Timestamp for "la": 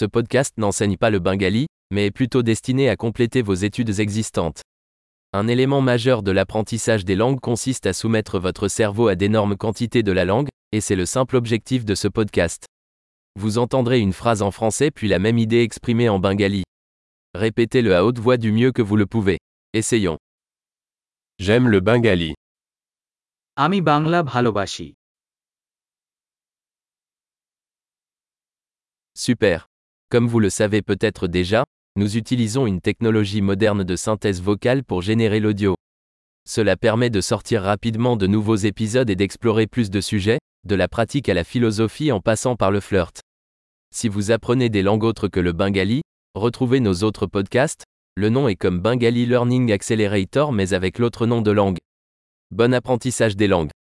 10.10-10.24, 15.06-15.18, 40.74-40.88, 41.34-41.44